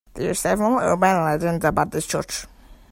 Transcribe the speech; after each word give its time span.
There 0.15 0.31
are 0.31 0.33
several 0.33 0.79
urban 0.79 1.23
legends 1.25 1.63
about 1.63 1.91
this 1.91 2.07
church. 2.07 2.47